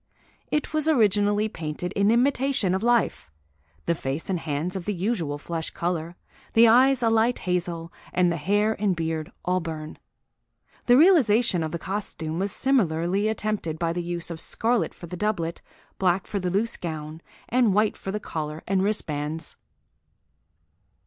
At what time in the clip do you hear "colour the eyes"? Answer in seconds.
5.69-7.03